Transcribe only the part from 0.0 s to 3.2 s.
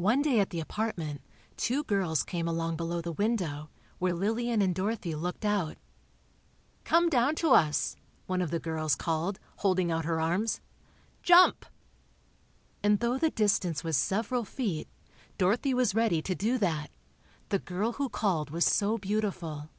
One day at the apartment, two girls came along below the